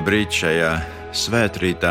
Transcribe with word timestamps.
Labrīt 0.00 0.32
šajā 0.32 0.68
svētkrītā 1.12 1.90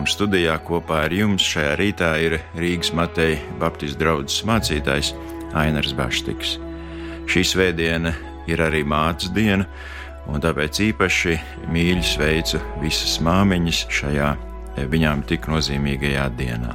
un 0.00 0.08
studijā 0.10 0.56
kopā 0.66 1.04
ar 1.04 1.12
jums 1.14 1.44
šajā 1.46 1.76
rītā 1.78 2.08
ir 2.18 2.32
Rīgas 2.58 2.88
Mateja 2.98 3.36
Baptistu 3.60 4.00
draugs 4.00 4.40
mācītājs 4.42 5.12
Ainars 5.54 5.92
Baštiks. 5.94 6.56
Šī 7.30 7.44
svētdiena 7.46 8.10
ir 8.50 8.58
arī 8.64 8.80
mātes 8.82 9.30
diena, 9.36 9.68
un 10.26 10.42
tāpēc 10.42 10.80
īpaši 10.88 11.36
mīļi 11.70 12.02
sveicu 12.08 12.58
visas 12.82 13.20
māmiņas 13.22 13.84
šajā 14.00 14.32
viņām 14.90 15.22
tik 15.30 15.46
nozīmīgajā 15.52 16.26
dienā. 16.34 16.74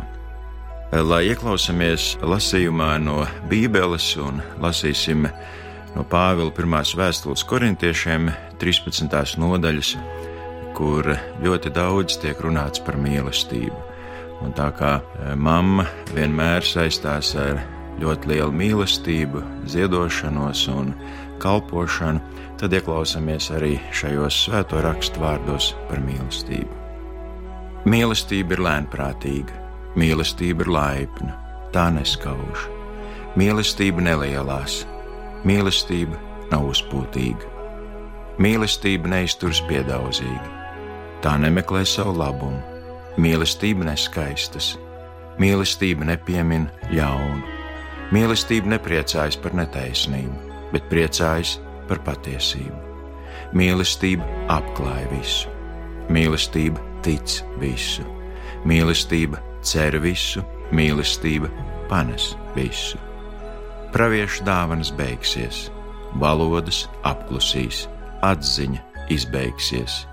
Lai 0.96 1.26
ieklausāmies 1.34 2.14
lasījumā 2.24 2.94
no 3.04 3.26
Bībeles 3.52 4.14
un 4.24 4.40
lasīsim 4.64 5.28
no 5.98 6.08
Pāvila 6.08 6.56
pirmās 6.56 6.96
vēstules 6.96 7.44
korintiešiem 7.52 8.32
13. 8.64 9.36
nodaļas 9.44 9.98
kur 10.80 11.12
ļoti 11.44 11.74
daudz 11.76 12.16
tiek 12.24 12.40
runāts 12.40 12.80
par 12.86 12.96
mīlestību. 13.00 13.76
Un 14.40 14.54
tā 14.56 14.70
kā 14.72 14.94
e, 15.02 15.34
mamma 15.36 15.84
vienmēr 16.16 16.64
saistās 16.64 17.34
ar 17.36 17.60
ļoti 18.00 18.32
lielu 18.32 18.54
mīlestību, 18.56 19.42
ziedošanos 19.68 20.62
un 20.72 20.94
kalpošanu, 21.44 22.22
tad 22.60 22.76
ieklausāmies 22.76 23.50
arī 23.56 23.74
šajos 23.96 24.46
svēto 24.46 24.80
rakstu 24.84 25.20
vārdos 25.24 25.74
par 25.90 26.00
mīlestību. 26.04 26.72
Mīlestība 27.90 28.56
ir 28.56 28.64
lēnprātīga, 28.64 29.60
mīlestība 30.00 30.64
ir 30.64 30.72
laipna, 30.76 31.36
tā 31.76 31.90
neskauž. 31.96 32.68
Mīlestība 33.40 34.04
nelielās, 34.04 34.82
mīlestība 35.48 36.20
nav 36.52 36.72
uzpūtīga. 36.72 37.56
Mīlestība 38.40 39.12
neizturas 39.12 39.60
piedaudzīgi, 39.68 40.59
Tā 41.20 41.34
nemeklē 41.36 41.82
savu 41.84 42.14
labumu, 42.16 42.62
mīlestība 43.20 43.84
neskaistas, 43.90 44.78
mīlestība 45.42 46.06
nepiemin 46.08 46.70
ļaunu, 46.96 47.42
mīlestība 48.16 48.72
nepriecājas 48.78 49.36
par 49.44 49.58
netaisnību, 49.60 50.38
bet 50.72 50.86
priecājas 50.88 51.58
par 51.90 52.00
patiesību. 52.06 52.78
Mīlestība 53.52 54.24
apklāj 54.56 55.10
visu, 55.12 55.52
mīlestība 56.08 56.80
tic 57.04 57.42
visu, 57.60 58.06
mīlestība 58.64 59.42
cer 59.60 59.98
visu, 60.00 60.46
mīlestība 60.72 61.52
panes 61.92 62.30
visu. 62.56 62.96
Praviešu 63.92 64.48
dāvanas 64.48 64.94
beigsies, 64.96 65.66
valodas 66.22 66.86
apklusīs, 67.04 67.90
atziņa 68.24 68.86
izbeigsies 69.12 70.06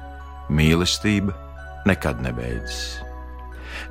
mīlestība 0.51 1.35
nekad 1.87 2.23
nebeidzas. 2.25 3.03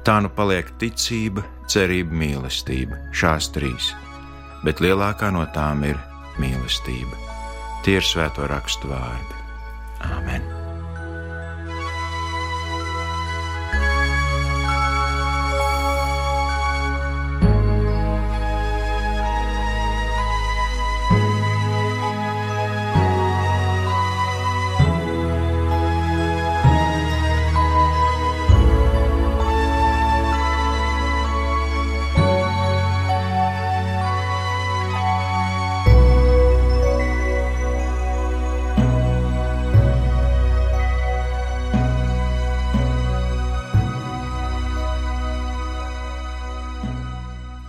Tā 0.06 0.20
nu 0.22 0.30
paliek 0.34 0.70
ticība, 0.82 1.44
cerība, 1.72 2.14
mīlestība, 2.22 3.00
šās 3.16 3.50
trīs, 3.56 3.92
bet 4.66 4.84
lielākā 4.84 5.32
no 5.34 5.46
tām 5.56 5.86
ir 5.88 5.98
mīlestība. 6.42 7.24
Tie 7.86 8.00
ir 8.00 8.06
svēto 8.06 8.50
rakstu 8.50 8.92
vārdi. 8.92 9.42
Āmen! 10.06 10.55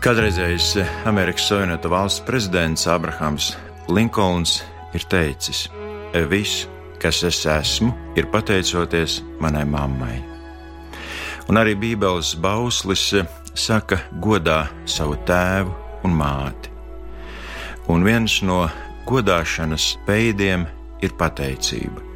Kādreizējais 0.06 0.84
Amerikas 1.10 1.48
Savienoto 1.50 1.90
Valstu 1.90 2.22
prezidents 2.28 2.84
Abrahams 2.86 3.48
Linkolns 3.90 4.60
ir 4.94 5.02
teicis: 5.10 5.64
Viss, 6.30 6.68
kas 7.02 7.24
es 7.26 7.40
esmu, 7.50 7.90
ir 8.14 8.28
pateicoties 8.30 9.16
manai 9.42 9.64
mammai. 9.66 10.20
Un 11.50 11.58
arī 11.58 11.74
Bībeles 11.74 12.36
bauslis 12.38 13.08
saka, 13.58 13.98
godā 14.22 14.68
savu 14.86 15.18
tēvu 15.26 15.74
un 16.06 16.14
māti. 16.22 16.70
Un 17.90 18.06
viens 18.06 18.38
no 18.46 18.62
godāšanas 19.10 19.96
veidiem 20.06 20.70
ir 21.02 21.18
pateicība. 21.18 22.06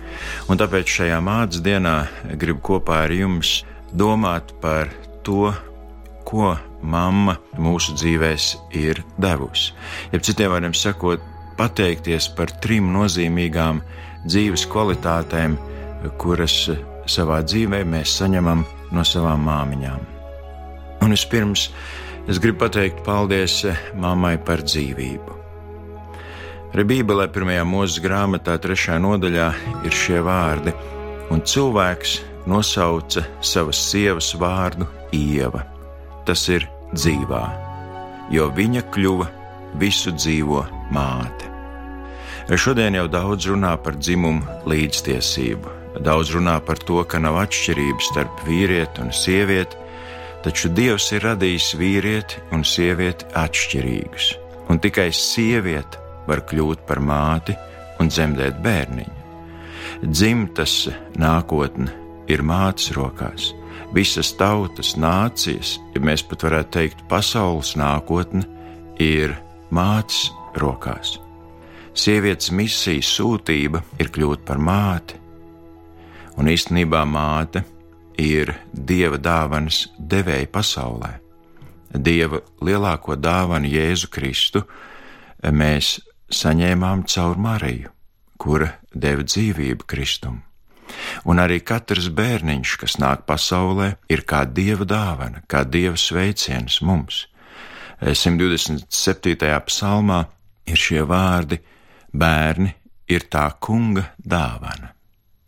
Un 0.47 0.63
tāpēc 0.63 0.95
šajā 0.95 1.19
mātes 1.27 1.59
dienā 1.59 2.05
gribu 2.39 2.63
kopā 2.71 3.03
ar 3.11 3.19
jums 3.19 3.65
domāt 3.91 4.55
par 4.63 4.95
to, 5.27 5.51
ko 6.23 6.55
mamma 6.83 7.37
mūsu 7.59 7.95
dzīvēs 7.99 8.53
ir 8.77 9.03
devusi. 9.21 9.75
Ja 10.13 10.21
citiem 10.21 10.53
vārdiem 10.53 10.77
sakot, 10.77 11.23
pateikties 11.59 12.31
par 12.37 12.53
trim 12.63 12.91
nozīmīgām 12.95 13.83
dzīves 14.25 14.67
kvalitātēm, 14.71 15.57
kuras 16.21 16.71
savā 17.11 17.41
dzīvē 17.45 17.83
mēs 17.89 18.17
saņemam 18.21 18.65
no 18.95 19.05
savām 19.07 19.45
māmiņām. 19.49 20.07
Un 21.05 21.17
vispirms 21.17 21.69
es 22.29 22.41
gribu 22.41 22.65
pateikt 22.65 23.05
paldies 23.07 23.63
mammai 23.97 24.37
par 24.45 24.65
dzīvību. 24.65 25.37
Arī 26.71 26.85
Bībelē, 26.87 27.27
pirmajā 27.35 27.65
mūža 27.67 28.03
grāmatā, 28.05 28.55
trešajā 28.63 29.01
nodaļā, 29.03 29.49
ir 29.89 29.97
šie 30.03 30.21
vārdi, 30.23 30.77
un 31.35 31.43
cilvēks 31.43 32.21
nosauca 32.51 33.27
savas 33.43 33.83
sievas 33.91 34.31
vārdu 34.39 34.87
Ieva 35.11 35.67
tas 36.31 36.45
ir 36.47 36.63
dzīvā, 36.95 37.43
jo 38.31 38.47
viņa 38.55 38.85
kļuva 38.95 39.27
visu 39.83 40.13
dzīvo 40.15 40.63
māte. 40.95 41.49
Šodien 42.55 42.95
jau 42.95 43.09
daudz 43.11 43.49
runā 43.51 43.73
par 43.83 43.99
dzimumu 43.99 44.63
līdztiesību, 44.71 45.75
daudz 46.07 46.31
runā 46.37 46.57
par 46.67 46.79
to, 46.87 47.03
ka 47.03 47.19
nav 47.23 47.41
atšķirības 47.43 48.11
starp 48.13 48.45
vīrieti 48.47 49.03
un 49.03 49.11
sievieti, 49.15 49.79
taču 50.47 50.71
Dievs 50.71 51.11
ir 51.17 51.27
radījis 51.27 51.73
vīrieti 51.79 52.43
un 52.55 52.63
sievieti 52.67 53.27
atšķirīgus, 53.39 54.33
un 54.71 54.79
tikai 54.83 55.11
sieviete 55.15 55.99
var 56.31 56.47
kļūt 56.47 56.87
par 56.87 57.03
māti 57.03 57.59
un 57.99 58.11
dzemdēt 58.11 58.63
bērniņu. 58.63 59.19
Dzimtas 60.07 60.85
nākotne 61.19 61.91
ir 62.31 62.47
mātes 62.47 62.95
rokās 62.95 63.51
visas 63.95 64.33
tautas, 64.39 64.95
nācijas, 64.97 65.79
ja 65.95 66.03
mēs 66.05 66.23
pat 66.27 66.45
varētu 66.47 66.75
teikt, 66.77 67.03
pasaules 67.11 67.75
nākotne 67.79 68.45
ir 69.01 69.35
mātes 69.75 70.29
rokās. 70.61 71.19
Sievietes 71.95 72.53
misijas 72.55 73.11
sūtība 73.17 73.83
ir 73.99 74.13
kļūt 74.15 74.45
par 74.47 74.61
māti, 74.63 75.19
un 76.39 76.49
īstenībā 76.51 77.03
māte 77.09 77.65
ir 78.21 78.55
dieva 78.73 79.19
dāvanas 79.19 79.89
devēja 79.99 80.49
pasaulē. 80.53 81.17
Dieva 81.91 82.39
lielāko 82.63 83.17
dāvanu 83.19 83.67
Jēzu 83.67 84.11
Kristu 84.15 84.63
mēs 85.43 85.97
saņēmām 86.31 87.03
caur 87.11 87.41
Mariju, 87.43 87.91
kura 88.39 88.71
deva 88.95 89.27
dzīvību 89.27 89.89
Kristum. 89.91 90.39
Un 91.29 91.41
arī 91.43 91.61
katrs 91.65 92.09
bērniņš, 92.17 92.77
kas 92.81 92.99
nāk 93.03 93.27
pasaulē, 93.29 93.95
ir 94.09 94.25
kā 94.29 94.45
dieva 94.49 94.87
dāvana, 94.89 95.43
kā 95.51 95.65
dieva 95.65 95.99
sveiciens 96.01 96.81
mums. 96.83 97.27
127. 98.01 99.37
psalmā 99.69 100.21
ir 100.67 100.81
šie 100.81 101.03
vārdi: 101.05 101.61
Bērni 102.13 102.73
ir 103.09 103.27
tā 103.31 103.47
kunga 103.61 104.07
dāvana. 104.19 104.95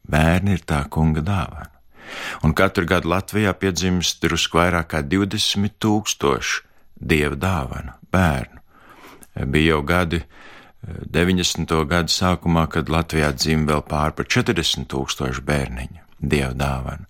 Bērni 0.03 0.59
ir 0.59 0.67
tā 0.67 0.83
kunga 0.93 1.23
dāvana. 1.25 1.71
Un 2.45 2.53
katru 2.53 2.85
gadu 2.87 3.09
Latvijā 3.09 3.55
piedzimst 3.57 4.21
drusku 4.21 4.59
vairāk 4.61 4.91
kā 4.93 5.01
20 5.07 5.79
tūkstoši 5.81 6.63
dieva 7.01 7.39
dāvanu 7.39 7.95
bērnu. 8.13 8.61
Bija 9.49 9.73
jau 9.73 9.83
gadi, 9.87 10.21
90. 10.83 11.71
gadu 11.87 12.11
sākumā, 12.11 12.67
kad 12.67 12.91
Latvijā 12.91 13.31
dzimta 13.37 13.77
vēl 13.77 13.83
pār 13.87 14.15
par 14.19 14.27
40 14.27 14.89
tūkstošu 14.91 15.45
bērniņu, 15.47 16.01
dievu 16.19 16.57
dāvana. 16.59 17.07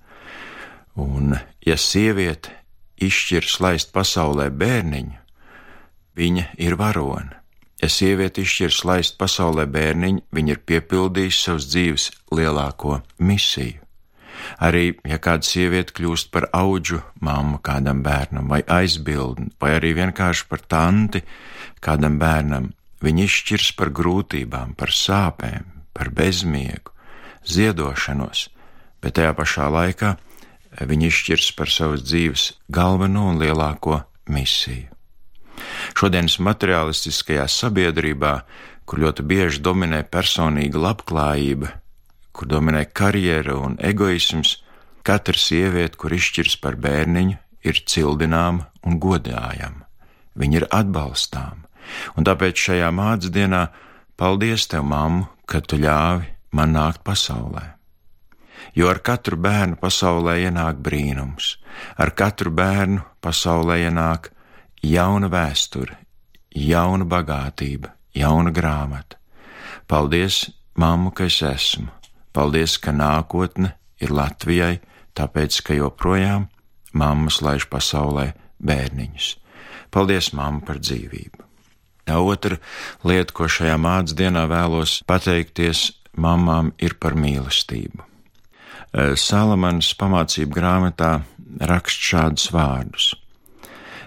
Un, 1.01 1.39
ja 1.65 1.77
sieviete 1.81 2.53
izšķirs 3.01 3.61
laist 3.65 3.93
pasaulē 3.95 4.51
bērniņu, 4.53 5.17
viņa 6.21 6.45
ir 6.61 6.77
varone. 6.77 7.39
Ja 7.81 7.89
sieviete 7.89 8.45
izšķirs 8.45 8.83
laist 8.85 9.17
pasaulē 9.19 9.65
bērniņu, 9.73 10.27
viņa 10.31 10.53
ir 10.53 10.61
piepildījusi 10.69 11.41
savas 11.47 11.71
dzīves 11.73 12.11
lielāko 12.31 13.01
misiju. 13.19 13.81
Arī, 14.61 14.99
ja 15.09 15.17
kāda 15.23 15.47
sieviete 15.47 15.95
kļūst 15.97 16.29
par 16.35 16.49
auģu 16.53 17.01
mammu 17.25 17.63
kādam 17.65 18.03
bērnam, 18.05 18.53
vai 18.53 18.61
aizbildni, 18.67 19.53
vai 19.61 19.77
arī 19.79 19.95
vienkārši 19.97 20.47
par 20.51 20.65
tanti 20.69 21.23
kādam 21.81 22.19
bērnam, 22.21 22.71
viņi 23.03 23.27
izšķirs 23.27 23.73
par 23.79 23.91
grūtībām, 23.95 24.75
par 24.79 24.95
sāpēm, 24.95 25.67
par 25.93 26.11
bezmiegu, 26.15 26.95
ziedošanos, 27.45 28.49
bet 29.03 29.19
tajā 29.19 29.35
pašā 29.39 29.69
laikā 29.73 30.15
viņi 30.81 31.11
izšķirs 31.11 31.53
par 31.59 31.71
savas 31.71 32.05
dzīves 32.07 32.49
galveno 32.73 33.29
un 33.33 33.41
lielāko 33.43 34.03
misiju. 34.33 34.89
Šodienas 35.99 36.39
materiālistiskajā 36.43 37.45
sabiedrībā, 37.51 38.33
kur 38.87 39.03
ļoti 39.03 39.25
bieži 39.27 39.63
dominē 39.63 40.03
personīga 40.11 40.81
labklājība, 40.81 41.71
kur 42.33 42.49
dominē 42.49 42.87
karjera 42.89 43.59
un 43.61 43.77
egoisms, 43.79 44.57
katra 45.07 45.39
sieviete, 45.39 45.99
kur 46.01 46.15
izšķirs 46.17 46.57
par 46.63 46.79
bērniņu, 46.81 47.37
ir 47.63 47.83
cildināma 47.87 48.71
un 48.87 48.99
godājama. 49.03 49.87
Viņa 50.39 50.59
ir 50.63 50.67
atbalstāma, 50.73 51.62
un 52.17 52.27
tāpēc 52.27 52.67
šajā 52.67 52.91
mācības 52.95 53.35
dienā 53.35 53.63
paldies 54.17 54.67
tev, 54.71 54.85
mammu, 54.89 55.27
ka 55.47 55.61
tu 55.61 55.79
ļāvi 55.81 56.29
man 56.57 56.77
nākt 56.77 57.03
pasaulē. 57.07 57.65
Jo 58.79 58.89
ar 58.93 59.03
katru 59.05 59.37
bērnu 59.37 59.77
pasaulē 59.81 60.39
ienāk 60.47 60.79
brīnums, 60.85 61.57
ar 61.99 62.13
katru 62.17 62.53
bērnu 62.55 63.03
pasaulē 63.25 63.83
ienāk 63.89 64.31
jauna 64.83 65.29
vēsture, 65.33 65.99
jauna 66.55 67.05
bagātība, 67.09 67.93
jauna 68.15 68.53
grāmata. 68.55 69.19
Paldies, 69.89 70.47
mammu, 70.79 71.13
ka 71.13 71.27
es 71.29 71.43
esmu! 71.43 71.91
Paldies, 72.33 72.79
ka 72.81 72.95
nākotne 72.97 73.75
ir 74.01 74.13
Latvijai, 74.15 74.79
tāpēc, 75.13 75.61
ka 75.67 75.77
joprojām 75.77 76.47
mammas 76.97 77.43
laiž 77.45 77.69
pasaulē 77.69 78.31
bērniņus. 78.63 79.35
Paldies, 79.93 80.33
mamma, 80.33 80.65
par 80.65 80.81
dzīvību! 80.81 81.52
Otra 82.11 82.59
lieta, 83.07 83.33
ko 83.33 83.47
šajā 83.47 83.77
mācības 83.79 84.17
dienā 84.19 84.47
vēlos 84.51 85.03
pateikties 85.07 85.93
mamām, 86.19 86.73
ir 86.83 86.97
par 86.99 87.15
mīlestību. 87.15 88.03
Eh, 88.93 89.15
Salamans 89.17 89.95
pamācību 89.97 90.53
grāmatā 90.53 91.23
rakst 91.61 92.01
šādus 92.03 92.51
vārdus: 92.53 93.15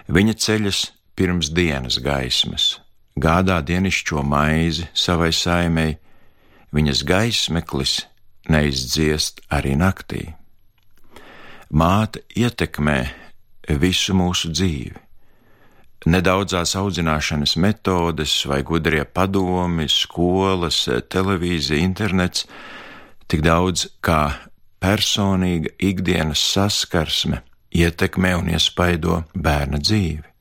Viņa 0.08 0.34
ceļas 0.34 0.80
pirms 1.16 1.50
dienas 1.50 1.98
gaismas, 1.98 2.78
gādā 3.18 3.58
dienišķo 3.64 4.22
maizi 4.22 4.86
savai 4.94 5.32
saimei, 5.32 5.96
viņas 6.76 7.02
gaismeklis 7.02 8.04
neizdziest 8.48 9.40
arī 9.50 9.74
naktī. 9.74 10.34
Māte 11.72 12.22
ietekmē 12.36 13.00
visu 13.82 14.14
mūsu 14.14 14.52
dzīvi. 14.54 15.05
Nedaudzās 16.04 16.76
audzināšanas 16.76 17.56
metodes 17.56 18.34
vai 18.46 18.60
gudrie 18.62 19.04
padomi, 19.04 19.88
skolas, 19.88 20.84
televīzija, 21.08 21.80
internets, 21.82 22.44
tik 23.26 23.42
daudz 23.42 23.88
kā 24.04 24.20
personīga 24.82 25.72
ikdienas 25.82 26.42
saskarsme 26.52 27.40
ietekmē 27.74 28.34
un 28.38 28.52
iespaido 28.52 29.22
bērna 29.34 29.80
dzīvi. 29.82 30.34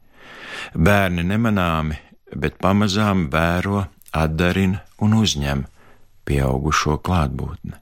Bērni 0.75 1.23
nemanāmi, 1.25 1.97
bet 2.35 2.59
pamazām 2.61 3.27
vēro, 3.31 3.85
atdarina 4.15 4.83
un 5.03 5.17
uzņem 5.17 5.65
pieaugušo 6.25 6.99
klātbūtni. 7.05 7.75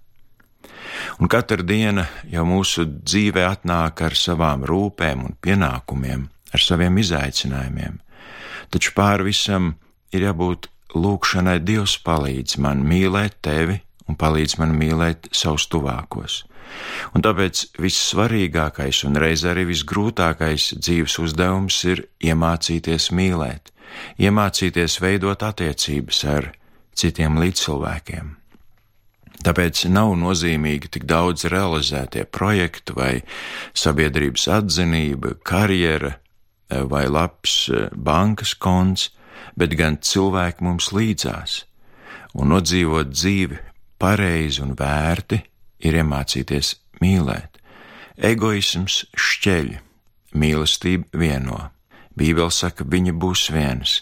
Un 1.20 1.30
katra 1.30 1.64
diena 1.66 2.06
jau 2.30 2.46
mūsu 2.48 2.86
dzīvē 2.86 3.46
atnāk 3.50 4.04
ar 4.06 4.16
savām 4.18 4.66
rūpēm 4.68 5.26
un 5.28 5.36
pienākumiem, 5.42 6.28
ar 6.54 6.62
saviem 6.64 6.98
izaicinājumiem, 7.02 8.00
taču 8.74 8.94
pāri 8.98 9.30
visam 9.32 9.74
ir 10.14 10.28
jābūt 10.28 10.70
lūkšanai 10.94 11.60
Dievs 11.66 11.98
palīdz 12.06 12.60
man 12.62 12.84
mīlēt 12.88 13.40
tevi 13.46 13.80
un 14.08 14.18
palīdz 14.20 14.58
man 14.62 14.76
mīlēt 14.78 15.32
savus 15.34 15.68
tuvākos. 15.72 16.44
Un 17.14 17.24
tāpēc 17.26 17.66
vissvarīgākais 17.82 19.04
un 19.08 19.18
reiz 19.22 19.44
arī 19.46 19.66
visgrūtākais 19.70 20.72
dzīves 20.80 21.20
uzdevums 21.22 21.78
ir 21.90 22.06
iemācīties 22.24 23.12
mīlēt, 23.14 23.74
iemācīties 24.22 25.00
veidot 25.04 25.46
attiecības 25.46 26.24
ar 26.34 26.50
citiem 26.98 27.38
līdzcilvēkiem. 27.42 28.34
Tāpēc 29.44 29.84
nav 29.92 30.14
nozīmīgi 30.16 30.90
tik 30.96 31.06
daudz 31.10 31.44
realizētie 31.52 32.24
projekti 32.32 32.96
vai 32.96 33.14
sabiedrības 33.76 34.48
atzinība, 34.56 35.36
karjera 35.44 36.14
vai 36.90 37.06
labs 37.10 37.70
eh, 37.70 37.90
bankas 37.94 38.54
konts, 38.54 39.10
bet 39.60 39.76
gan 39.80 40.00
cilvēki 40.02 40.66
mums 40.66 40.92
līdzās. 40.96 41.64
Un 42.34 42.50
nodzīvot 42.54 43.12
dzīvi 43.14 43.60
pareizi 44.02 44.64
un 44.64 44.74
vērti 44.78 45.40
ir 45.86 46.00
iemācīties 46.02 46.76
mīlēt. 47.04 47.60
Egoisms 48.18 49.04
šķeļ, 49.18 49.70
mīlestība 50.38 51.20
vieno. 51.20 51.60
Bībele 52.18 52.54
saka, 52.54 52.86
viņa 52.86 53.14
būs 53.18 53.48
viens. 53.54 54.02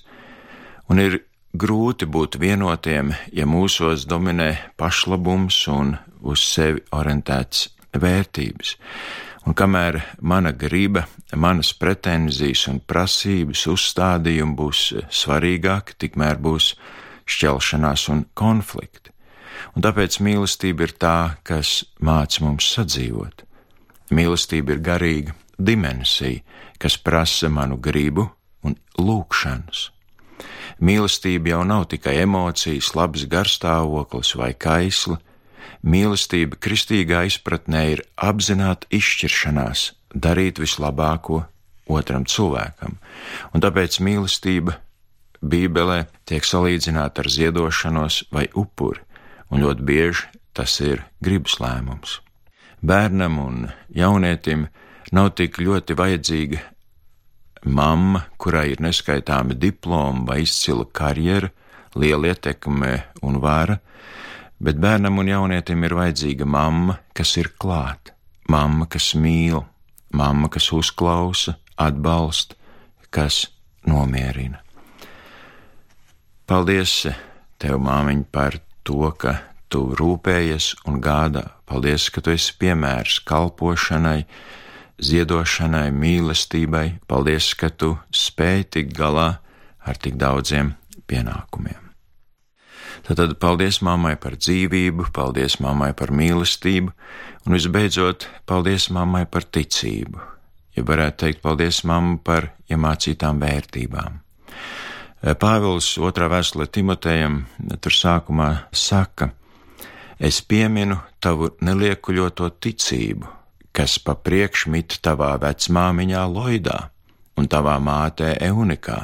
Un 0.92 1.00
ir 1.00 1.22
grūti 1.56 2.08
būt 2.08 2.38
vienotiem, 2.40 3.14
ja 3.32 3.48
mūsos 3.48 4.08
dominē 4.08 4.52
pašlabums 4.80 5.62
un 5.72 5.96
uz 6.22 6.44
sevi 6.44 6.84
orientēts 6.96 7.70
vērtības. 7.96 8.76
Un 9.46 9.56
kamēr 9.58 9.98
mana 10.22 10.52
griba, 10.54 11.08
manas 11.36 11.72
pretenzijas 11.74 12.68
un 12.70 12.80
prasības 12.80 13.66
uzstādījumi 13.72 14.58
būs 14.58 14.82
svarīgāki, 15.10 15.98
tikmēr 15.98 16.38
būs 16.38 16.76
šķelšanās 17.26 18.08
un 18.14 18.26
konflikti. 18.38 19.10
Un 19.76 19.86
tāpēc 19.86 20.20
mīlestība 20.22 20.86
ir 20.88 20.94
tā, 21.00 21.18
kas 21.48 21.82
māca 22.02 22.44
mums 22.46 22.68
sadzīvot. 22.76 23.46
Mīlestība 24.12 24.76
ir 24.76 24.84
garīga 24.86 25.36
dimensija, 25.58 26.42
kas 26.82 26.98
prasa 26.98 27.50
manu 27.50 27.78
gribu 27.78 28.28
un 28.66 28.76
lūkšanas. 29.00 29.90
Mīlestība 30.82 31.54
jau 31.54 31.62
nav 31.68 31.86
tikai 31.92 32.16
emocijas, 32.24 32.94
labs 32.98 33.28
garstāvoklis 33.30 34.34
vai 34.40 34.54
kaisla. 34.58 35.20
Mīlestība 35.82 36.60
kristīgā 36.62 37.24
izpratnē 37.26 37.82
ir 37.96 38.04
apzināta 38.22 38.90
izšķiršanās, 38.94 39.92
darīt 40.14 40.62
vislabāko 40.62 41.46
otram 41.90 42.28
cilvēkam, 42.30 43.00
un 43.54 43.64
tāpēc 43.64 43.98
mīlestība 44.06 44.78
Bībelē 45.42 46.06
tiek 46.30 46.46
salīdzināta 46.46 47.24
ar 47.24 47.30
ziedošanos 47.34 48.26
vai 48.32 48.46
upuri, 48.54 49.02
un 49.50 49.66
ļoti 49.66 49.88
bieži 49.88 50.30
tas 50.54 50.78
ir 50.86 51.02
gribas 51.24 51.58
lēmums. 51.64 52.20
Bērnam 52.82 53.40
un 53.42 53.66
jaunietim 53.90 54.68
nav 55.12 55.34
tik 55.38 55.58
ļoti 55.62 55.98
vajadzīga 55.98 56.62
mamma, 57.66 58.26
kurai 58.38 58.72
ir 58.74 58.82
neskaitāmi 58.82 59.58
diplomi 59.58 60.26
vai 60.28 60.42
izcila 60.46 60.86
karjera, 60.86 61.52
liela 61.96 62.32
ietekme 62.32 62.94
un 63.26 63.42
vara, 63.42 63.80
bet 64.62 64.80
bērnam 64.82 65.18
un 65.22 65.30
jaunietim 65.32 65.84
ir 65.84 65.96
vajadzīga 65.98 66.46
mamma, 66.46 67.00
kas 67.18 67.36
ir 67.42 67.52
klāt, 67.62 68.14
mamma, 68.50 68.86
kas 68.86 69.12
mīl, 69.18 69.64
mamma, 70.14 70.50
kas 70.54 70.70
uzklausa, 70.76 71.58
atbalsta, 71.82 72.56
kas 73.10 73.48
nomierina. 73.88 74.62
Paldies 76.46 77.06
tev, 77.62 77.80
māmiņ, 77.80 78.26
par 78.32 78.60
to, 78.84 79.08
ka 79.18 79.38
tu 79.72 79.86
rūpējies 79.96 80.74
un 80.90 81.00
gādā. 81.04 81.46
Paldies, 81.70 82.10
ka 82.12 82.24
tu 82.24 82.34
esi 82.34 82.58
piemērs 82.60 83.22
kalpošanai, 83.30 84.26
ziedošanai, 85.02 85.88
mīlestībai. 85.96 86.88
Paldies, 87.08 87.54
ka 87.56 87.72
tu 87.72 87.96
spēj 88.12 88.68
tikt 88.76 88.98
galā 88.98 89.30
ar 89.88 90.02
tik 90.02 90.20
daudziem 90.20 90.76
pienākumiem. 91.08 91.91
Tad 93.12 93.34
paldies 93.44 93.82
mammai 93.84 94.14
par 94.16 94.38
dzīvību, 94.40 95.10
paldies 95.12 95.58
mammai 95.60 95.92
par 95.98 96.14
mīlestību, 96.16 96.94
un 97.44 97.56
visbeidzot, 97.58 98.28
paldies 98.48 98.88
mammai 98.94 99.26
par 99.28 99.44
ticību. 99.44 100.22
Ja 100.78 100.84
varētu 100.88 101.26
teikt, 101.26 101.42
paldies 101.44 101.82
mammai 101.84 102.22
par 102.24 102.52
iemācītām 102.72 103.42
vērtībām. 103.42 104.22
Pāvils 105.22 105.90
otrā 106.02 106.30
vēstulē 106.32 106.66
Timotejam 106.72 107.44
tur 107.84 107.94
sākumā 107.94 108.50
saka: 108.72 109.30
Es 110.18 110.40
pieminu 110.42 110.98
tavu 111.22 111.52
neliekuļoto 111.62 112.48
ticību, 112.64 113.28
kas 113.76 113.98
pa 114.00 114.16
priekš 114.16 114.68
mit 114.74 115.00
tavā 115.04 115.34
vecmāmiņā 115.42 116.24
Loidā 116.32 116.78
un 117.38 117.50
tavā 117.50 117.76
mātē 117.82 118.38
Eunikā, 118.48 119.02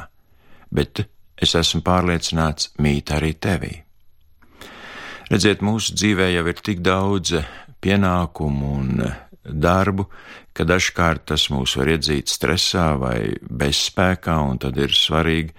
bet 0.70 1.04
es 1.36 1.54
esmu 1.54 1.84
pārliecināts 1.86 2.72
mīt 2.82 3.14
arī 3.14 3.34
tevī. 3.34 3.87
Redziet, 5.28 5.60
mūsu 5.60 5.92
dzīvē 5.92 6.30
jau 6.32 6.42
ir 6.48 6.60
tik 6.64 6.78
daudz 6.80 7.34
pienākumu 7.84 8.68
un 8.78 9.02
darbu, 9.44 10.06
ka 10.56 10.64
dažkārt 10.64 11.26
tas 11.28 11.50
mūs 11.52 11.74
var 11.76 11.90
iedzīt 11.92 12.32
stresā 12.32 12.94
vai 12.96 13.34
bezspēkā, 13.44 14.38
un 14.48 14.56
tad 14.62 14.80
ir 14.80 14.94
svarīgi 14.96 15.52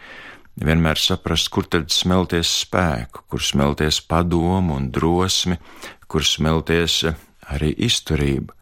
vienmēr 0.66 0.98
saprast, 0.98 1.52
kur 1.54 1.70
tad 1.70 1.94
smelties 1.94 2.50
spēku, 2.64 3.28
kur 3.30 3.46
smelties 3.46 4.02
padomu 4.10 4.74
un 4.80 4.90
drosmi, 4.90 5.60
kur 6.10 6.26
smelties 6.26 7.04
arī 7.54 7.70
izturība. 7.78 8.58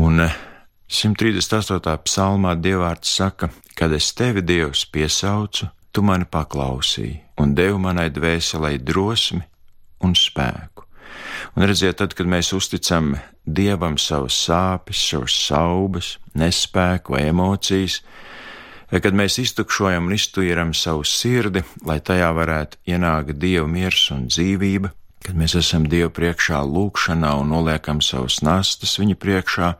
Un 0.00 0.24
138. 0.88 1.92
psalmā 2.08 2.56
Dievvvārds 2.56 3.12
saka, 3.20 3.52
kad 3.76 3.92
es 3.92 4.08
tevi 4.16 4.40
Dievs 4.40 4.86
piesaucu, 4.88 5.68
tu 5.92 6.08
mani 6.08 6.24
paklausīji 6.24 7.18
un 7.44 7.52
devi 7.52 7.76
manai 7.84 8.08
dvēselē 8.08 8.78
drosmi 8.80 9.44
un 10.04 10.14
spēku. 10.18 10.84
Un 11.56 11.66
redziet, 11.66 11.98
tad, 12.00 12.14
kad 12.14 12.28
mēs 12.28 12.52
uzticam 12.56 13.16
Dievam 13.48 13.96
savas 13.98 14.36
sāpes, 14.36 15.00
savas 15.10 15.34
saubas, 15.46 16.10
nespēku 16.36 17.16
emocijas, 17.20 18.02
kad 18.92 19.16
mēs 19.16 19.38
iztukšojam 19.40 20.08
un 20.08 20.16
iztuiram 20.16 20.74
savu 20.76 21.04
sirdi, 21.08 21.64
lai 21.88 21.98
tajā 22.04 22.28
varētu 22.36 22.80
ienākt 22.92 23.40
Dieva 23.40 23.66
miers 23.68 24.08
un 24.14 24.28
dzīvība, 24.28 24.92
kad 25.24 25.36
mēs 25.36 25.56
esam 25.58 25.88
Dieva 25.88 26.10
priekšā 26.14 26.60
lūkšanā 26.64 27.34
un 27.40 27.52
noliekam 27.52 28.02
savus 28.04 28.40
nastas 28.44 28.96
viņa 29.00 29.18
priekšā, 29.20 29.74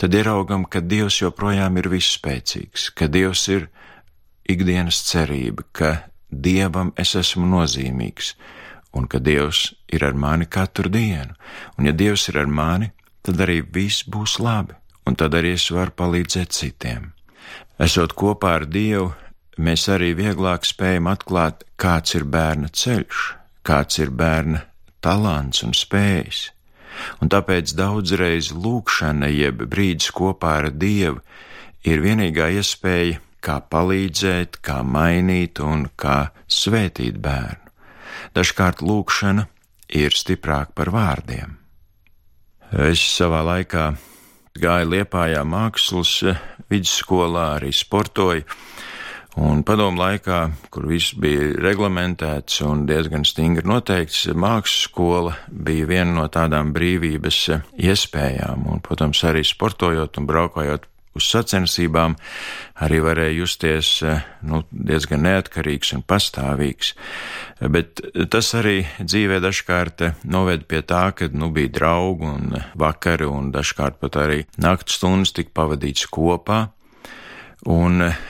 tad 0.00 0.14
ieraugam, 0.14 0.64
ka 0.64 0.82
Dievs 0.82 1.20
joprojām 1.22 1.78
ir 1.80 1.90
visspēcīgs, 1.90 2.90
ka 2.94 3.10
Dievs 3.10 3.46
ir 3.50 3.68
ikdienas 4.50 5.02
cerība, 5.10 5.66
ka 5.72 5.90
Dievam 6.30 6.94
es 6.98 7.16
esmu 7.18 7.48
nozīmīgs, 7.50 8.34
un 8.96 9.06
ka 9.06 9.18
Dievs 9.18 9.70
ir 9.92 10.04
ar 10.04 10.14
mani 10.14 10.46
katru 10.46 10.90
dienu, 10.90 11.34
un 11.78 11.86
ja 11.86 11.92
Dievs 11.92 12.28
ir 12.30 12.40
ar 12.40 12.50
mani, 12.50 12.90
tad 13.22 13.40
arī 13.44 13.60
viss 13.62 14.04
būs 14.06 14.38
labi, 14.42 14.74
un 15.06 15.16
tad 15.16 15.34
arī 15.38 15.54
es 15.58 15.68
varu 15.70 15.94
palīdzēt 15.96 16.54
citiem. 16.56 17.12
Esot 17.80 18.14
kopā 18.18 18.56
ar 18.60 18.66
Dievu, 18.66 19.12
mēs 19.58 19.86
arī 19.92 20.12
vieglāk 20.18 20.66
spējam 20.68 21.08
atklāt, 21.10 21.64
kāds 21.80 22.16
ir 22.18 22.24
bērna 22.24 22.68
ceļš, 22.68 23.20
kāds 23.66 24.00
ir 24.02 24.10
bērna 24.10 24.64
talants 25.00 25.62
un 25.64 25.72
spējas, 25.76 26.50
un 27.20 27.30
tāpēc 27.32 27.72
daudzreiz 27.78 28.50
lūkšana 28.52 29.30
jeb 29.32 29.64
brīdis 29.70 30.12
kopā 30.16 30.58
ar 30.60 30.70
Dievu 30.74 31.22
ir 31.88 32.04
vienīgā 32.04 32.50
iespēja, 32.60 33.20
kā 33.40 33.56
palīdzēt, 33.72 34.60
kā 34.60 34.82
mainīt 34.84 35.62
un 35.64 35.88
kā 35.96 36.28
svētīt 36.44 37.16
bērnu. 37.24 37.69
Dažkārt 38.36 38.84
lūkšana 38.84 39.46
ir 39.96 40.14
stiprāka 40.14 40.74
par 40.76 40.92
vārdiem. 40.94 41.56
Es 42.70 43.02
savā 43.02 43.42
laikā 43.42 43.90
gāju 44.60 44.92
Liepājā 44.92 45.42
mākslas 45.46 46.20
vidusskolā, 46.70 47.56
arī 47.56 47.72
sportoju, 47.74 48.44
un 49.42 49.62
padomu 49.66 49.98
laikā, 49.98 50.38
kur 50.70 50.86
viss 50.90 51.14
bija 51.18 51.50
reglamentēts 51.62 52.60
un 52.66 52.84
diezgan 52.86 53.26
stingri 53.26 53.66
noteikts, 53.66 54.28
mākslas 54.34 54.86
skola 54.86 55.34
bija 55.50 55.88
viena 55.90 56.14
no 56.20 56.28
tādām 56.30 56.72
brīvības 56.74 57.42
iespējām, 57.74 58.66
un, 58.70 58.82
protams, 58.84 59.22
arī 59.26 59.42
sportojot 59.46 60.18
un 60.20 60.30
braukājot 60.30 60.86
uz 61.20 61.28
sacensībām, 61.30 62.16
arī 62.80 63.00
varēja 63.04 63.36
justies 63.36 63.92
eh, 64.06 64.24
nu, 64.48 64.62
diezgan 64.72 65.24
neatkarīgs 65.26 65.92
un 65.96 66.04
pastāvīgs. 66.08 66.94
Bet 67.60 68.00
tas 68.32 68.50
arī 68.56 68.78
dzīvē 68.98 69.40
dažkārt 69.44 70.06
eh, 70.06 70.18
noved 70.24 70.66
pie 70.70 70.82
tā, 70.82 71.10
ka 71.16 71.28
nu, 71.32 71.52
bija 71.54 71.72
draugi 71.80 72.28
un 72.30 72.58
vakari, 72.80 73.28
un 73.28 73.52
dažkārt 73.54 74.00
pat 74.00 74.20
arī 74.24 74.42
naktas 74.60 75.00
stundas 75.00 75.34
tika 75.36 75.52
pavadīts 75.60 76.08
kopā. 76.10 76.64
Un 77.68 78.08
eh, 78.08 78.20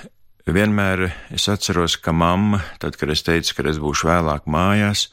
vienmēr 0.50 1.06
es 1.30 1.46
atceros, 1.52 1.96
ka 2.02 2.12
mamma, 2.12 2.64
tad, 2.82 2.98
kad 2.98 3.14
es 3.14 3.22
teicu, 3.26 3.54
ka 3.56 3.68
es 3.70 3.78
būšu 3.82 4.10
vēlāk 4.10 4.50
mājās, 4.50 5.08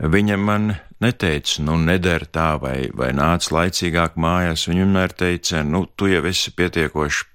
viņa 0.00 0.36
man 0.40 0.74
neteica, 1.02 1.62
nu, 1.64 1.76
nedara 1.80 2.28
tā, 2.28 2.50
vai, 2.60 2.88
vai 2.96 3.12
nāc 3.16 3.48
laicīgāk 3.52 4.16
mājās. 4.20 4.66
Viņa 4.68 4.84
vienmēr 4.84 5.16
teica, 5.16 5.62
nu, 5.64 5.86
tu 5.96 6.10
jau 6.10 6.22
esi 6.28 6.52
pietiekoši 6.56 7.26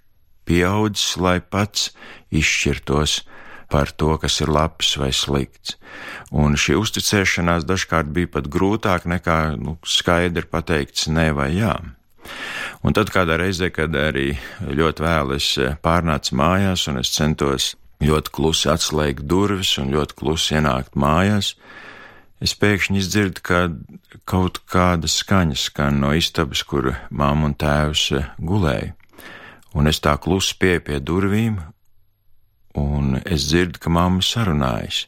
pieaudzis, 0.50 1.18
lai 1.22 1.39
pats 1.41 1.91
izšķirtos 2.34 3.22
par 3.72 3.91
to, 3.96 4.18
kas 4.20 4.41
ir 4.44 4.51
labs 4.51 4.96
vai 5.00 5.12
slikts. 5.15 5.77
Un 6.36 6.58
šī 6.60 6.75
uzticēšanās 6.82 7.65
dažkārt 7.70 8.12
bija 8.12 8.34
pat 8.36 8.50
grūtāk 8.51 9.08
nekā 9.08 9.39
nu, 9.62 9.77
skaidri 9.88 10.44
pateikts 10.51 11.08
nē 11.08 11.32
vai 11.38 11.53
jā. 11.56 11.77
Un 12.86 12.94
tad 12.98 13.10
kādā 13.13 13.38
reizē, 13.39 13.72
kad 13.74 13.96
arī 13.98 14.34
ļoti 14.62 15.06
vēl 15.06 15.36
es 15.38 15.53
pārnācu 15.86 16.36
mājās 16.38 16.88
un 16.91 17.00
es 17.01 17.13
centos 17.15 17.75
ļoti 18.01 18.34
klusi 18.34 18.70
atslēgt 18.74 19.25
durvis 19.30 19.77
un 19.82 19.94
ļoti 19.94 20.18
klusi 20.18 20.58
ienākt 20.58 20.98
mājās, 21.00 21.56
es 22.42 22.56
pēkšņi 22.58 22.98
izdzirdu, 23.02 23.44
ka 23.46 23.60
kaut 24.30 24.62
kāda 24.72 25.10
skaņa 25.10 25.58
skan 25.60 26.02
no 26.02 26.14
istabas, 26.18 26.64
kur 26.66 26.94
māma 27.10 27.52
un 27.52 27.56
tēvs 27.56 28.06
eh, 28.18 28.32
gulēja. 28.42 28.96
Un 29.78 29.88
es 29.88 30.02
tā 30.04 30.18
klusi 30.20 30.58
pieeju 30.60 30.84
pie 30.90 30.98
durvīm, 31.00 31.62
un 32.82 33.20
es 33.24 33.48
dzirdu, 33.48 33.80
ka 33.80 33.94
mamma 33.94 34.26
sarunājas. 34.26 35.06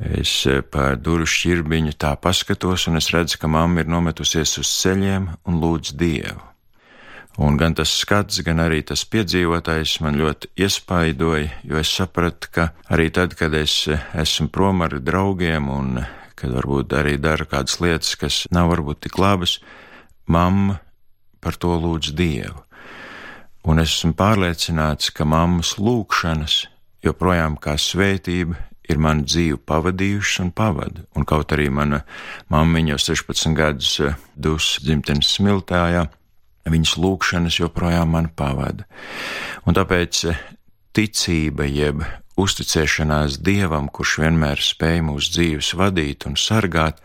Es 0.00 0.32
eh, 0.48 0.62
pa 0.64 0.94
durvju 0.96 1.28
šķirbiņu 1.28 1.98
tā 2.00 2.14
paskatos, 2.16 2.88
un 2.88 2.98
es 2.98 3.12
redzu, 3.12 3.38
ka 3.38 3.50
mamma 3.50 3.84
ir 3.84 3.92
nometusies 3.92 4.56
uz 4.62 4.72
ceļiem 4.80 5.28
un 5.46 5.60
lūdz 5.62 5.94
Dievu. 6.00 6.48
Un 7.40 7.56
gan 7.56 7.72
tas 7.72 7.88
skats, 7.96 8.42
gan 8.44 8.58
arī 8.60 8.82
tas 8.84 9.06
piedzīvotais 9.08 9.94
man 10.04 10.18
ļoti 10.20 10.50
iespaidoja, 10.60 11.46
jo 11.64 11.78
es 11.80 11.92
sapratu, 11.96 12.50
ka 12.52 12.66
arī 12.92 13.08
tad, 13.08 13.36
kad 13.38 13.54
es 13.56 13.86
eh, 13.88 14.02
esmu 14.24 14.50
prom 14.52 14.84
ar 14.84 14.98
draugiem 15.00 15.70
un 15.72 16.02
kad 16.42 16.52
varbūt 16.58 16.96
arī 16.98 17.16
dara 17.22 17.46
kādas 17.48 17.78
lietas, 17.82 18.16
kas 18.18 18.42
nav 18.52 18.72
varbūt 18.74 19.04
tik 19.06 19.18
labas, 19.22 19.60
mamma 20.26 20.80
par 21.42 21.56
to 21.58 21.72
lūdz 21.78 22.12
Dievu. 22.18 22.60
Un 23.62 23.78
es 23.78 23.94
esmu 23.94 24.16
pārliecināts, 24.18 25.12
ka 25.14 25.26
mammas 25.28 25.76
lūgšanas 25.78 26.64
joprojām 27.06 27.54
kā 27.62 27.76
svētība 27.78 28.58
ir 28.90 28.98
manu 28.98 29.26
dzīvi 29.26 29.60
pavadījušas 29.66 30.42
un 30.42 30.50
pavada. 30.54 31.04
Un 31.14 31.26
kaut 31.28 31.54
arī 31.54 31.68
mana 31.70 32.02
mammiņa 32.52 32.96
jau 32.96 33.02
16 33.12 33.54
gadus 33.58 33.92
eh, 34.02 34.18
dus 34.34 34.74
dzimtenes 34.82 35.30
smiltājā, 35.38 36.08
viņas 36.66 36.96
lūgšanas 36.98 37.60
joprojām 37.62 38.14
man 38.16 38.30
pavada. 38.34 38.86
Un 39.66 39.78
tāpēc 39.78 40.24
eh, 40.30 40.42
ticība 40.94 41.68
jeb 41.70 42.02
uzticēšanās 42.40 43.38
Dievam, 43.44 43.88
kurš 43.92 44.18
vienmēr 44.22 44.62
spēj 44.62 45.02
mūsu 45.06 45.34
dzīves 45.36 45.72
vadīt 45.78 46.26
un 46.28 46.36
sargāt, 46.40 47.00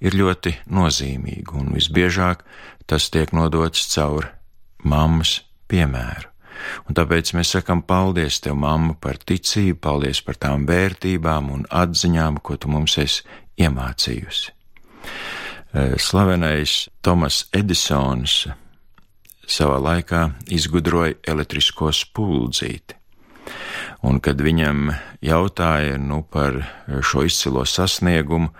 ir 0.00 0.16
ļoti 0.18 0.54
nozīmīga, 0.70 1.56
un 1.58 1.72
visbiežāk 1.74 2.44
tas 2.88 3.08
tiek 3.12 3.32
nodots 3.36 3.88
caur 3.94 4.30
mammas 4.84 5.40
piemēru. 5.68 6.28
Un 6.90 6.96
tāpēc 6.98 7.32
mēs 7.38 7.52
sakam 7.54 7.84
paldies 7.86 8.40
tev, 8.42 8.56
mamma, 8.58 8.96
par 8.98 9.20
ticību, 9.22 9.78
paldies 9.78 10.20
par 10.26 10.40
tām 10.42 10.66
vērtībām 10.66 11.52
un 11.54 11.66
atziņām, 11.70 12.40
ko 12.42 12.58
tu 12.58 12.70
mums 12.72 12.98
esi 12.98 13.22
iemācījusi. 13.62 14.50
Eh, 15.68 15.94
slavenais 16.00 16.88
Tomas 17.02 17.44
Edisons 17.54 18.48
savā 19.48 19.78
laikā 19.80 20.24
izgudroja 20.50 21.14
elektrisko 21.28 21.92
spuldzīti 21.94 22.97
un 24.06 24.20
kad 24.22 24.40
viņam 24.42 24.92
jautāja 25.24 25.98
nu, 25.98 26.22
par 26.22 26.60
šo 27.02 27.24
izcilo 27.26 27.64
sasniegumu, 27.66 28.52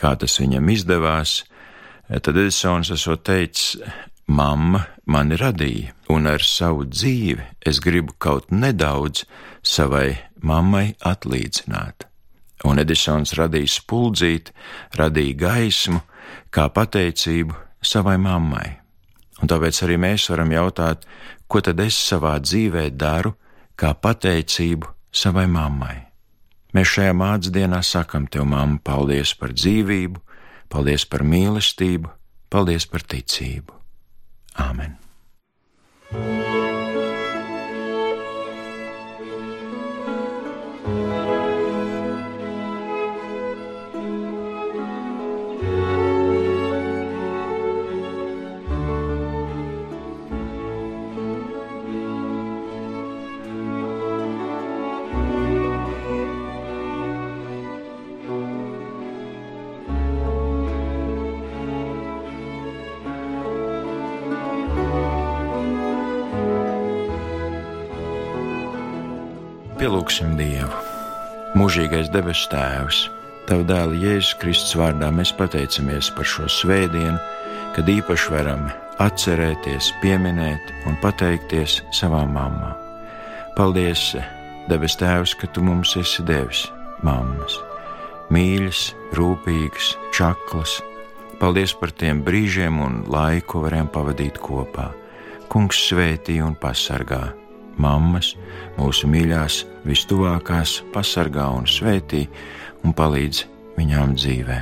kā 0.00 0.14
tas 0.20 0.38
viņam 0.40 0.68
izdevās, 0.74 1.42
tad 2.08 2.34
Edisons 2.36 2.90
esot 2.92 3.24
teicis, 3.24 3.78
mamma 4.26 4.84
mani 5.06 5.36
radīja, 5.36 5.92
un 6.12 6.28
ar 6.28 6.44
savu 6.44 6.86
dzīvi 6.88 7.44
es 7.66 7.80
gribu 7.84 8.14
kaut 8.18 8.52
nedaudz 8.52 9.24
savai 9.64 10.16
mammai 10.40 10.94
atlīdzināt. 11.04 12.08
Un 12.64 12.80
Edisons 12.80 13.34
radīja 13.36 13.68
spuldzīti, 13.74 14.54
radīja 14.96 15.36
gaismu, 15.42 16.00
kā 16.48 16.70
pateicību 16.72 17.56
savai 17.84 18.16
mammai. 18.20 18.70
Un 19.42 19.50
tāpēc 19.50 19.82
arī 19.84 19.98
mēs 20.00 20.30
varam 20.32 20.52
jautāt, 20.54 21.04
ko 21.48 21.60
tad 21.60 21.80
es 21.84 21.98
savā 21.98 22.38
dzīvē 22.40 22.88
daru, 22.96 23.34
kā 23.76 23.92
pateicību 23.94 24.90
savai 25.14 25.46
mammai. 25.50 25.96
Mēs 26.74 26.90
šajā 26.96 27.14
mācības 27.14 27.54
dienā 27.54 27.80
sakam 27.86 28.26
tev, 28.26 28.48
mamma, 28.50 28.80
paldies 28.82 29.34
par 29.38 29.54
dzīvību, 29.54 30.20
paldies 30.72 31.06
par 31.06 31.22
mīlestību, 31.22 32.10
paldies 32.50 32.88
par 32.90 33.06
ticību. 33.06 33.78
Āmen! 34.58 35.03
Pielūgsim 69.84 70.38
Dievu. 70.38 70.78
Mūžīgais 71.60 72.08
debesu 72.08 72.48
Tēvs, 72.48 73.02
Tava 73.44 73.66
dēla 73.68 73.98
Jēzus 74.00 74.30
Kristus 74.40 74.78
vārdā 74.80 75.10
mēs 75.12 75.34
pateicamies 75.36 76.08
par 76.16 76.24
šo 76.24 76.46
svētdienu, 76.48 77.18
kad 77.76 77.90
īpaši 77.92 78.32
varam 78.32 78.62
atcerēties, 79.04 79.90
pieminēt 80.00 80.72
un 80.88 80.96
pateikties 81.02 81.82
savām 81.92 82.32
mamām. 82.32 82.72
Paldies, 83.58 84.14
debes 84.72 84.96
Tēvs, 84.96 85.36
ka 85.36 85.52
Tu 85.52 85.60
mums 85.60 85.92
esi 86.00 86.24
devis 86.24 86.64
mammas, 87.04 87.60
mīļas, 88.32 88.88
rūpīgas, 89.20 89.92
čaklas. 90.16 90.80
Paldies 91.36 91.76
par 91.76 91.92
tiem 91.92 92.24
brīžiem 92.24 92.80
un 92.80 93.02
laiku 93.04 93.66
varējām 93.68 93.92
pavadīt 93.92 94.40
kopā. 94.40 94.94
Kungs 95.52 95.90
svētī 95.90 96.40
un 96.40 96.56
pasargā 96.56 97.43
mammas, 97.80 98.34
mūsu 98.78 99.08
mīļās, 99.10 99.62
vistuvākās, 99.86 100.80
pasargā 100.94 101.46
un 101.56 101.68
svētī 101.68 102.24
un 102.84 102.94
palīdz 102.96 103.44
viņām 103.78 104.14
dzīvē. 104.18 104.60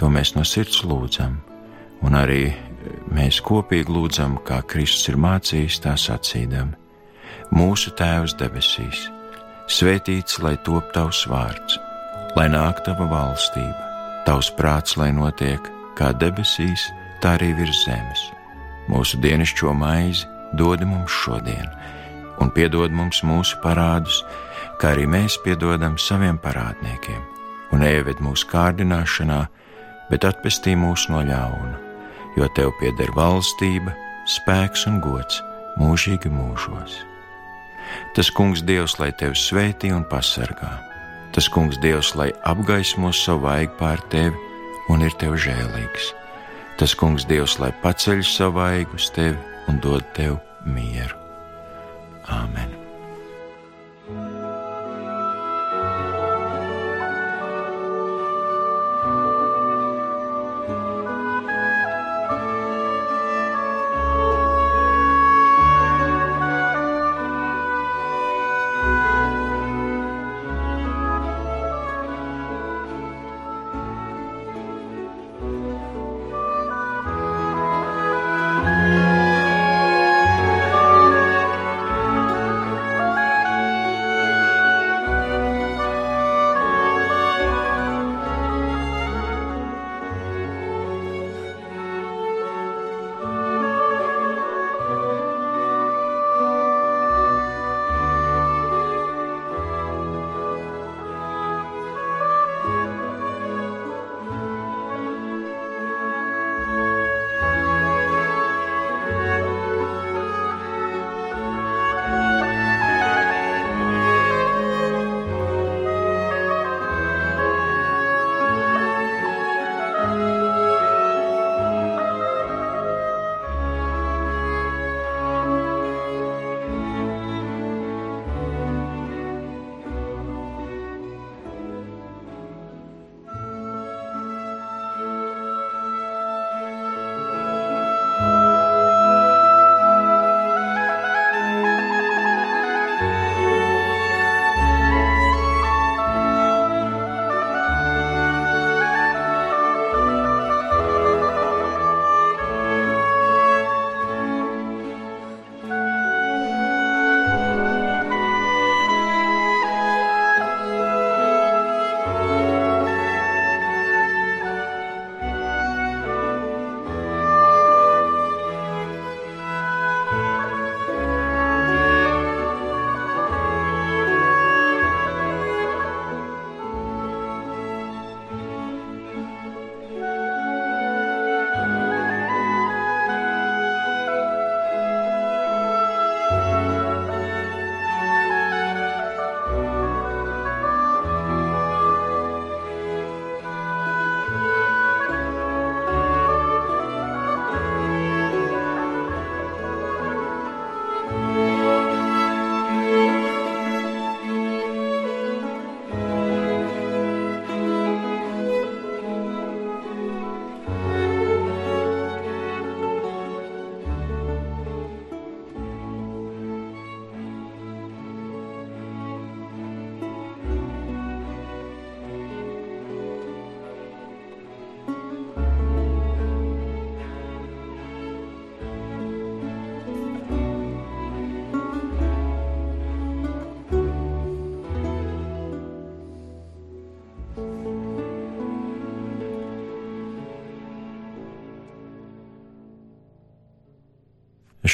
To 0.00 0.08
mēs 0.12 0.34
no 0.36 0.44
sirds 0.48 0.82
lūdzam, 0.86 1.36
un 2.06 2.16
arī 2.16 2.50
mēs 3.12 3.40
kopīgi 3.44 3.92
lūdzam, 3.92 4.38
kā 4.46 4.62
Kristus 4.64 5.10
ir 5.12 5.20
mācījis 5.20 5.80
tā 5.84 5.96
sacīdam: 6.00 6.72
Mūsu 7.52 7.92
Tēvs 7.98 8.36
debesīs, 8.40 9.04
svētīts 9.68 10.40
lai 10.44 10.56
top 10.64 10.92
tavs 10.96 11.26
vārds, 11.28 11.78
lai 12.36 12.48
nāk 12.48 12.82
tava 12.86 13.08
valstība, 13.10 14.24
tavs 14.26 14.50
prāts, 14.56 14.96
lai 14.96 15.10
notiek 15.12 15.60
kā 15.98 16.14
debesīs, 16.16 16.88
tā 17.20 17.36
arī 17.36 17.52
virs 17.58 17.84
zemes. 17.84 18.26
Mūsu 18.88 19.20
dienascho 19.22 19.74
maizi 19.76 20.26
dod 20.56 20.82
mums 20.88 21.12
šodien 21.12 21.68
un 22.40 22.50
piedod 22.54 22.92
mums 22.92 23.22
mūsu 23.26 23.58
parādus, 23.64 24.22
kā 24.80 24.94
arī 24.94 25.06
mēs 25.10 25.36
piedodam 25.44 25.98
saviem 26.00 26.38
parādniekiem, 26.40 27.20
un 27.72 27.84
neieved 27.84 28.22
mūsu 28.24 28.48
kārdināšanā, 28.50 29.40
bet 30.10 30.26
atpestī 30.26 30.74
mūs 30.78 31.06
no 31.12 31.22
ļauna, 31.26 31.76
jo 32.38 32.48
tev 32.56 32.72
pieder 32.80 33.12
valstība, 33.16 33.94
spēks 34.30 34.86
un 34.90 35.00
gods 35.04 35.42
mūžīgi 35.80 36.32
mūžos. 36.32 37.00
Tas 38.14 38.30
kungs 38.30 38.62
Dievs, 38.66 38.98
lai 39.02 39.10
tevi 39.18 39.38
svētī 39.38 39.90
un 39.94 40.04
pasargā, 40.10 40.70
tas 41.34 41.48
kungs 41.50 41.78
Dievs, 41.82 42.14
lai 42.18 42.30
apgaismo 42.46 43.12
savu 43.14 43.48
vaigu 43.48 43.76
pār 43.78 44.02
tevi 44.12 44.34
un 44.90 45.06
ir 45.06 45.14
tev 45.22 45.38
žēlīgs. 45.38 46.12
Tas 46.80 46.96
kungs 46.96 47.26
Dievs, 47.28 47.58
lai 47.62 47.72
paceļ 47.82 48.24
savu 48.26 48.60
vaigu 48.62 48.98
uz 48.98 49.10
tevi 49.14 49.38
un 49.70 49.82
dod 49.82 50.06
tev 50.16 50.38
mieru. 50.66 51.19
Amen. 52.30 52.79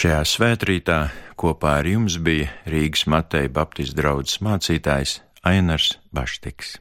Šajā 0.06 0.22
svētkrītā 0.30 0.96
kopā 1.34 1.72
ar 1.80 1.88
jums 1.90 2.20
bija 2.22 2.52
Rīgas 2.70 3.08
Mateja 3.10 3.50
Baptistu 3.50 3.98
draugs 3.98 4.38
mācītājs 4.38 5.18
Ainars 5.42 5.96
Baštiks. 6.14 6.76